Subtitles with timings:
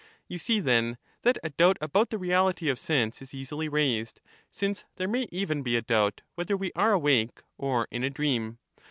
[0.27, 4.19] You see, then, that a doubt about the reality of sense is easily raised,
[4.51, 8.57] since there may even be a doubt whether we are awake or in a dream.